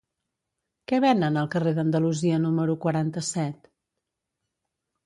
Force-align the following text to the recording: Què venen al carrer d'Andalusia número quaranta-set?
Què 0.91 0.99
venen 1.03 1.37
al 1.43 1.51
carrer 1.57 1.75
d'Andalusia 1.81 2.41
número 2.49 2.79
quaranta-set? 2.87 3.73